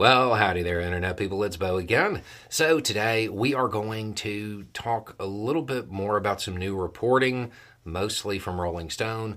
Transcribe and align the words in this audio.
Well, 0.00 0.34
howdy 0.34 0.62
there, 0.62 0.80
Internet 0.80 1.18
people. 1.18 1.44
It's 1.44 1.58
Beau 1.58 1.76
again. 1.76 2.22
So, 2.48 2.80
today 2.80 3.28
we 3.28 3.52
are 3.52 3.68
going 3.68 4.14
to 4.14 4.64
talk 4.72 5.14
a 5.20 5.26
little 5.26 5.60
bit 5.60 5.90
more 5.90 6.16
about 6.16 6.40
some 6.40 6.56
new 6.56 6.74
reporting, 6.74 7.50
mostly 7.84 8.38
from 8.38 8.58
Rolling 8.58 8.88
Stone, 8.88 9.36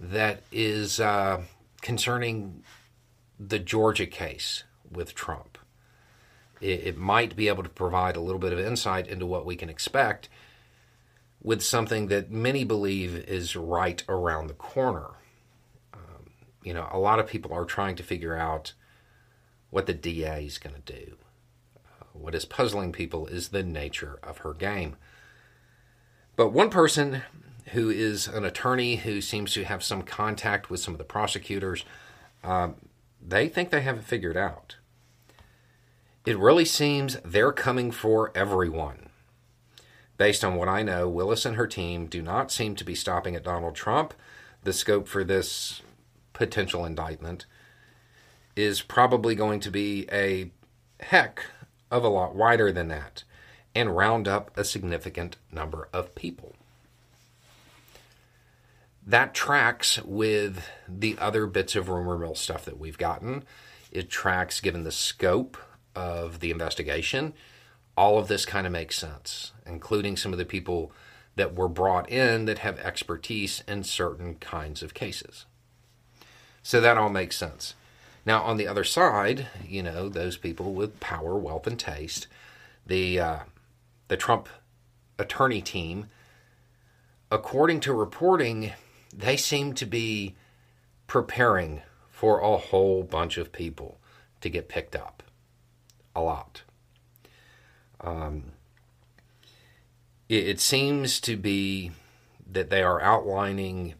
that 0.00 0.42
is 0.50 0.98
uh, 0.98 1.42
concerning 1.82 2.64
the 3.38 3.60
Georgia 3.60 4.06
case 4.06 4.64
with 4.90 5.14
Trump. 5.14 5.56
It, 6.60 6.80
it 6.80 6.98
might 6.98 7.36
be 7.36 7.46
able 7.46 7.62
to 7.62 7.68
provide 7.68 8.16
a 8.16 8.20
little 8.20 8.40
bit 8.40 8.52
of 8.52 8.58
insight 8.58 9.06
into 9.06 9.24
what 9.24 9.46
we 9.46 9.54
can 9.54 9.70
expect 9.70 10.28
with 11.40 11.62
something 11.62 12.08
that 12.08 12.28
many 12.28 12.64
believe 12.64 13.14
is 13.14 13.54
right 13.54 14.02
around 14.08 14.48
the 14.48 14.54
corner. 14.54 15.10
Um, 15.94 16.32
you 16.64 16.74
know, 16.74 16.88
a 16.90 16.98
lot 16.98 17.20
of 17.20 17.28
people 17.28 17.52
are 17.52 17.64
trying 17.64 17.94
to 17.94 18.02
figure 18.02 18.36
out 18.36 18.72
what 19.72 19.86
the 19.86 19.94
DA 19.94 20.44
is 20.44 20.58
going 20.58 20.76
to 20.76 20.92
do. 20.92 21.16
Uh, 21.76 22.04
what 22.12 22.34
is 22.34 22.44
puzzling 22.44 22.92
people 22.92 23.26
is 23.26 23.48
the 23.48 23.62
nature 23.62 24.18
of 24.22 24.38
her 24.38 24.52
game. 24.52 24.96
But 26.36 26.50
one 26.50 26.68
person 26.68 27.22
who 27.70 27.88
is 27.88 28.28
an 28.28 28.44
attorney 28.44 28.96
who 28.96 29.22
seems 29.22 29.54
to 29.54 29.64
have 29.64 29.82
some 29.82 30.02
contact 30.02 30.68
with 30.68 30.78
some 30.78 30.92
of 30.92 30.98
the 30.98 31.04
prosecutors, 31.04 31.86
um, 32.44 32.74
they 33.26 33.48
think 33.48 33.70
they 33.70 33.80
have 33.80 33.96
it 33.96 34.04
figured 34.04 34.36
out. 34.36 34.76
It 36.26 36.38
really 36.38 36.66
seems 36.66 37.16
they're 37.24 37.50
coming 37.50 37.90
for 37.90 38.30
everyone. 38.34 39.08
Based 40.18 40.44
on 40.44 40.56
what 40.56 40.68
I 40.68 40.82
know, 40.82 41.08
Willis 41.08 41.46
and 41.46 41.56
her 41.56 41.66
team 41.66 42.06
do 42.06 42.20
not 42.20 42.52
seem 42.52 42.76
to 42.76 42.84
be 42.84 42.94
stopping 42.94 43.34
at 43.34 43.42
Donald 43.42 43.74
Trump. 43.74 44.12
The 44.64 44.74
scope 44.74 45.08
for 45.08 45.24
this 45.24 45.80
potential 46.34 46.84
indictment 46.84 47.46
is 48.56 48.82
probably 48.82 49.34
going 49.34 49.60
to 49.60 49.70
be 49.70 50.06
a 50.12 50.50
heck 51.00 51.46
of 51.90 52.04
a 52.04 52.08
lot 52.08 52.34
wider 52.34 52.72
than 52.72 52.88
that 52.88 53.24
and 53.74 53.96
round 53.96 54.28
up 54.28 54.50
a 54.56 54.64
significant 54.64 55.36
number 55.50 55.88
of 55.92 56.14
people. 56.14 56.54
That 59.06 59.34
tracks 59.34 60.00
with 60.02 60.68
the 60.88 61.16
other 61.18 61.46
bits 61.46 61.74
of 61.74 61.88
rumor 61.88 62.16
mill 62.16 62.34
stuff 62.34 62.64
that 62.66 62.78
we've 62.78 62.98
gotten. 62.98 63.44
It 63.90 64.10
tracks 64.10 64.60
given 64.60 64.84
the 64.84 64.92
scope 64.92 65.56
of 65.94 66.40
the 66.40 66.50
investigation. 66.50 67.32
All 67.96 68.18
of 68.18 68.28
this 68.28 68.46
kind 68.46 68.66
of 68.66 68.72
makes 68.72 68.96
sense, 68.96 69.52
including 69.66 70.16
some 70.16 70.32
of 70.32 70.38
the 70.38 70.44
people 70.44 70.92
that 71.34 71.54
were 71.54 71.68
brought 71.68 72.08
in 72.10 72.44
that 72.44 72.58
have 72.58 72.78
expertise 72.78 73.64
in 73.66 73.82
certain 73.82 74.36
kinds 74.36 74.82
of 74.82 74.94
cases. 74.94 75.46
So 76.62 76.80
that 76.80 76.96
all 76.96 77.08
makes 77.08 77.36
sense. 77.36 77.74
Now, 78.24 78.42
on 78.42 78.56
the 78.56 78.68
other 78.68 78.84
side, 78.84 79.48
you 79.66 79.82
know, 79.82 80.08
those 80.08 80.36
people 80.36 80.74
with 80.74 81.00
power, 81.00 81.36
wealth, 81.36 81.66
and 81.66 81.78
taste, 81.78 82.28
the 82.86 83.18
uh, 83.18 83.38
the 84.08 84.16
Trump 84.16 84.48
attorney 85.18 85.60
team, 85.60 86.06
according 87.30 87.80
to 87.80 87.92
reporting, 87.92 88.72
they 89.14 89.36
seem 89.36 89.74
to 89.74 89.86
be 89.86 90.34
preparing 91.06 91.82
for 92.10 92.38
a 92.38 92.56
whole 92.56 93.02
bunch 93.02 93.38
of 93.38 93.52
people 93.52 93.98
to 94.40 94.48
get 94.48 94.68
picked 94.68 94.94
up. 94.94 95.22
A 96.14 96.20
lot. 96.20 96.62
Um, 98.00 98.52
it, 100.28 100.46
it 100.46 100.60
seems 100.60 101.20
to 101.20 101.36
be 101.36 101.90
that 102.50 102.70
they 102.70 102.82
are 102.82 103.00
outlining 103.00 103.94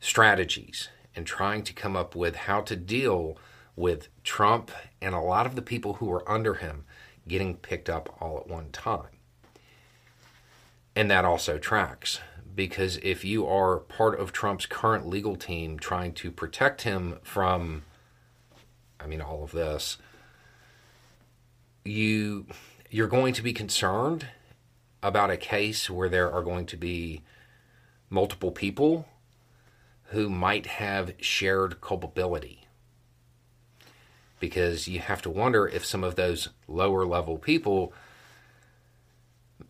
strategies 0.00 0.88
and 1.18 1.26
trying 1.26 1.64
to 1.64 1.72
come 1.72 1.96
up 1.96 2.14
with 2.14 2.36
how 2.36 2.60
to 2.60 2.76
deal 2.76 3.36
with 3.74 4.08
Trump 4.22 4.70
and 5.02 5.16
a 5.16 5.20
lot 5.20 5.46
of 5.46 5.56
the 5.56 5.62
people 5.62 5.94
who 5.94 6.12
are 6.12 6.30
under 6.30 6.54
him 6.54 6.84
getting 7.26 7.56
picked 7.56 7.90
up 7.90 8.16
all 8.20 8.38
at 8.38 8.46
one 8.46 8.70
time. 8.70 9.18
And 10.94 11.10
that 11.10 11.24
also 11.24 11.58
tracks 11.58 12.20
because 12.54 12.98
if 12.98 13.24
you 13.24 13.48
are 13.48 13.78
part 13.78 14.18
of 14.20 14.32
Trump's 14.32 14.64
current 14.64 15.08
legal 15.08 15.34
team 15.34 15.76
trying 15.76 16.12
to 16.12 16.30
protect 16.30 16.82
him 16.82 17.18
from 17.24 17.82
I 19.00 19.08
mean 19.08 19.20
all 19.20 19.42
of 19.42 19.50
this 19.50 19.98
you 21.84 22.46
you're 22.90 23.08
going 23.08 23.34
to 23.34 23.42
be 23.42 23.52
concerned 23.52 24.28
about 25.02 25.32
a 25.32 25.36
case 25.36 25.90
where 25.90 26.08
there 26.08 26.30
are 26.30 26.42
going 26.42 26.66
to 26.66 26.76
be 26.76 27.22
multiple 28.08 28.52
people 28.52 29.08
who 30.08 30.30
might 30.30 30.66
have 30.66 31.12
shared 31.20 31.80
culpability. 31.80 32.66
Because 34.40 34.88
you 34.88 35.00
have 35.00 35.20
to 35.22 35.30
wonder 35.30 35.66
if 35.66 35.84
some 35.84 36.04
of 36.04 36.14
those 36.14 36.48
lower 36.66 37.04
level 37.04 37.38
people, 37.38 37.92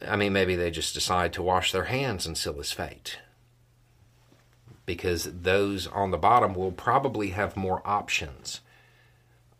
I 0.06 0.16
mean, 0.16 0.32
maybe 0.32 0.54
they 0.54 0.70
just 0.70 0.94
decide 0.94 1.32
to 1.32 1.42
wash 1.42 1.72
their 1.72 1.84
hands 1.84 2.26
and 2.26 2.36
seal 2.36 2.54
his 2.54 2.70
fate. 2.70 3.18
Because 4.86 5.24
those 5.42 5.86
on 5.86 6.10
the 6.12 6.18
bottom 6.18 6.54
will 6.54 6.72
probably 6.72 7.30
have 7.30 7.56
more 7.56 7.82
options. 7.84 8.60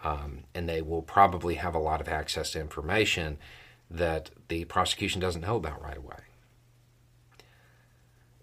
Um, 0.05 0.45
and 0.55 0.69
they 0.69 0.81
will 0.81 1.03
probably 1.03 1.57
have 1.57 1.75
a 1.75 1.81
lot 1.81 2.01
of 2.01 2.09
access 2.09 2.53
to 2.53 2.61
information 2.61 3.39
that 3.91 4.31
the 4.47 4.65
prosecution 4.67 5.21
doesn't 5.21 5.41
know 5.41 5.57
about 5.57 5.83
right 5.83 5.97
away. 5.97 6.19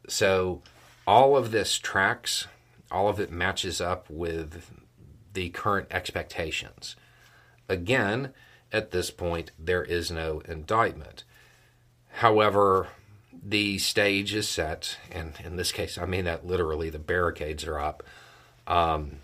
So, 0.07 0.61
all 1.07 1.37
of 1.37 1.51
this 1.51 1.77
tracks, 1.77 2.47
all 2.91 3.07
of 3.07 3.19
it 3.19 3.31
matches 3.31 3.79
up 3.81 4.09
with 4.09 4.71
the 5.33 5.49
current 5.49 5.87
expectations. 5.91 6.95
Again, 7.67 8.33
at 8.71 8.91
this 8.91 9.11
point, 9.11 9.51
there 9.59 9.83
is 9.83 10.11
no 10.11 10.41
indictment. 10.41 11.23
However, 12.13 12.87
the 13.31 13.77
stage 13.77 14.33
is 14.33 14.47
set, 14.47 14.97
and 15.11 15.33
in 15.43 15.55
this 15.55 15.71
case, 15.71 15.97
I 15.97 16.05
mean 16.05 16.25
that 16.25 16.45
literally, 16.45 16.89
the 16.89 16.99
barricades 16.99 17.65
are 17.65 17.79
up. 17.79 18.03
Um, 18.67 19.17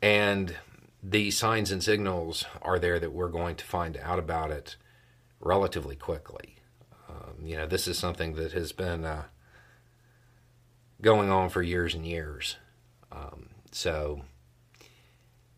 and 0.00 0.56
the 1.02 1.30
signs 1.30 1.70
and 1.70 1.82
signals 1.82 2.44
are 2.60 2.78
there 2.78 2.98
that 2.98 3.12
we're 3.12 3.28
going 3.28 3.56
to 3.56 3.64
find 3.64 3.96
out 3.98 4.18
about 4.18 4.50
it 4.50 4.76
relatively 5.40 5.96
quickly. 5.96 6.56
Um, 7.08 7.44
you 7.44 7.56
know, 7.56 7.66
this 7.66 7.86
is 7.86 7.98
something 7.98 8.34
that 8.34 8.52
has 8.52 8.72
been 8.72 9.04
uh, 9.04 9.24
going 11.02 11.30
on 11.30 11.50
for 11.50 11.62
years 11.62 11.94
and 11.94 12.06
years. 12.06 12.56
Um, 13.10 13.48
so 13.72 14.22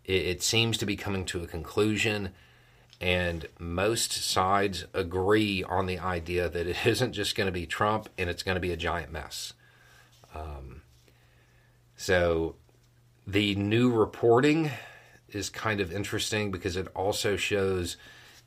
it, 0.04 0.26
it 0.26 0.42
seems 0.42 0.78
to 0.78 0.86
be 0.86 0.96
coming 0.96 1.24
to 1.26 1.42
a 1.42 1.46
conclusion, 1.46 2.30
and 3.00 3.46
most 3.58 4.12
sides 4.12 4.86
agree 4.94 5.62
on 5.62 5.86
the 5.86 5.98
idea 5.98 6.48
that 6.48 6.66
it 6.66 6.76
isn't 6.86 7.12
just 7.12 7.36
going 7.36 7.46
to 7.46 7.52
be 7.52 7.66
Trump 7.66 8.08
and 8.18 8.28
it's 8.28 8.42
going 8.42 8.56
to 8.56 8.60
be 8.60 8.72
a 8.72 8.76
giant 8.76 9.12
mess. 9.12 9.52
Um, 10.34 10.82
so 11.96 12.56
the 13.26 13.54
new 13.54 13.92
reporting 13.92 14.70
is 15.28 15.50
kind 15.50 15.80
of 15.80 15.92
interesting 15.92 16.50
because 16.50 16.76
it 16.76 16.88
also 16.94 17.36
shows 17.36 17.96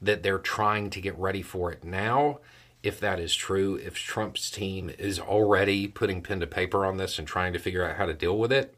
that 0.01 0.23
they're 0.23 0.37
trying 0.37 0.89
to 0.91 1.01
get 1.01 1.17
ready 1.17 1.41
for 1.41 1.71
it 1.71 1.83
now 1.83 2.39
if 2.83 2.99
that 2.99 3.19
is 3.19 3.35
true, 3.35 3.75
if 3.75 3.95
Trump's 3.95 4.49
team 4.49 4.89
is 4.97 5.19
already 5.19 5.87
putting 5.87 6.21
pen 6.21 6.39
to 6.39 6.47
paper 6.47 6.85
on 6.85 6.97
this 6.97 7.19
and 7.19 7.27
trying 7.27 7.53
to 7.53 7.59
figure 7.59 7.83
out 7.83 7.97
how 7.97 8.05
to 8.05 8.13
deal 8.13 8.37
with 8.37 8.51
it, 8.51 8.75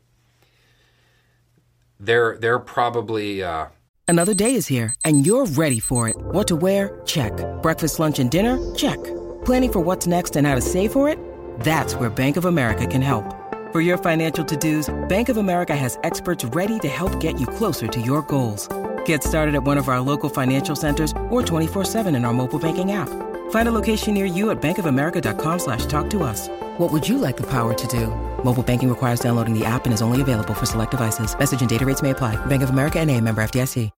they're 2.00 2.38
they're 2.38 2.60
probably 2.60 3.44
uh, 3.44 3.68
another 4.08 4.34
day 4.34 4.56
is 4.56 4.68
here 4.68 4.96
and 5.06 5.26
you're 5.26 5.46
ready 5.46 5.80
for 5.80 6.08
it. 6.08 6.16
What 6.18 6.48
to 6.48 6.56
wear? 6.56 7.02
Check. 7.06 7.34
Breakfast, 7.62 8.00
lunch, 8.00 8.20
and 8.20 8.32
dinner? 8.32 8.58
Check. 8.74 8.98
Planning 9.46 9.72
for 9.74 9.80
what's 9.82 10.08
next 10.08 10.36
and 10.36 10.48
how 10.48 10.56
to 10.56 10.62
save 10.62 10.92
for 10.92 11.08
it? 11.08 11.20
That's 11.60 11.94
where 11.96 12.10
Bank 12.10 12.38
of 12.38 12.46
America 12.46 12.88
can 12.88 13.02
help. 13.02 13.36
For 13.72 13.82
your 13.82 14.00
financial 14.00 14.44
to-dos, 14.44 14.90
Bank 15.10 15.30
of 15.30 15.38
America 15.38 15.76
has 15.76 16.00
experts 16.04 16.44
ready 16.44 16.80
to 16.80 16.88
help 16.88 17.20
get 17.20 17.40
you 17.40 17.46
closer 17.46 17.88
to 17.88 18.02
your 18.02 18.24
goals. 18.24 18.68
Get 19.06 19.24
started 19.24 19.54
at 19.54 19.64
one 19.64 19.78
of 19.78 19.90
our 19.90 20.00
local 20.02 20.30
financial 20.30 20.76
centers 20.76 21.12
or 21.30 21.44
24-7 21.44 22.16
in 22.16 22.26
our 22.26 22.34
mobile 22.34 22.60
banking 22.60 22.94
app. 22.94 23.29
Find 23.50 23.68
a 23.68 23.72
location 23.72 24.16
near 24.16 24.26
you 24.26 24.50
at 24.50 24.60
bankofamerica.com 24.60 25.60
slash 25.60 25.86
talk 25.86 26.10
to 26.10 26.24
us. 26.24 26.48
What 26.80 26.92
would 26.92 27.08
you 27.08 27.20
like 27.20 27.38
the 27.38 27.48
power 27.48 27.76
to 27.76 27.88
do? 27.88 28.08
Mobile 28.44 28.64
banking 28.64 28.90
requires 28.90 29.20
downloading 29.20 29.54
the 29.54 29.66
app 29.66 29.86
and 29.86 29.94
is 29.94 30.02
only 30.02 30.22
available 30.22 30.56
for 30.56 30.66
select 30.66 30.92
devices. 30.92 31.38
Message 31.38 31.62
and 31.62 31.70
data 31.70 31.86
rates 31.86 32.02
may 32.02 32.10
apply. 32.10 32.44
Bank 32.48 32.64
of 32.64 32.72
America 32.72 33.00
and 33.00 33.12
a 33.12 33.22
member 33.22 33.44
FDIC. 33.44 33.92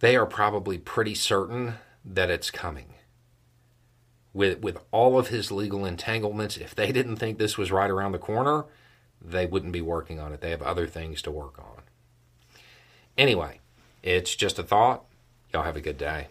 They 0.00 0.14
are 0.16 0.26
probably 0.26 0.78
pretty 0.78 1.14
certain 1.14 1.74
that 2.04 2.30
it's 2.30 2.50
coming. 2.50 2.94
With, 4.32 4.60
with 4.60 4.78
all 4.92 5.18
of 5.18 5.28
his 5.28 5.50
legal 5.50 5.84
entanglements, 5.84 6.56
if 6.56 6.74
they 6.74 6.92
didn't 6.92 7.16
think 7.16 7.38
this 7.38 7.58
was 7.58 7.72
right 7.72 7.90
around 7.90 8.12
the 8.12 8.18
corner, 8.18 8.66
they 9.20 9.46
wouldn't 9.46 9.72
be 9.72 9.80
working 9.80 10.20
on 10.20 10.32
it. 10.32 10.40
They 10.40 10.50
have 10.50 10.62
other 10.62 10.86
things 10.86 11.20
to 11.22 11.32
work 11.32 11.58
on. 11.58 11.82
Anyway, 13.16 13.58
it's 14.02 14.36
just 14.36 14.58
a 14.58 14.62
thought. 14.62 15.04
Y'all 15.52 15.64
have 15.64 15.76
a 15.76 15.80
good 15.80 15.98
day. 15.98 16.28